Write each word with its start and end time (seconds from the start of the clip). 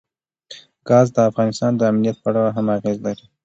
ګاز 0.87 1.07
د 1.15 1.17
افغانستان 1.29 1.71
د 1.75 1.81
امنیت 1.91 2.17
په 2.23 2.27
اړه 2.31 2.43
هم 2.55 2.67
اغېز 2.77 2.97
لري. 3.05 3.25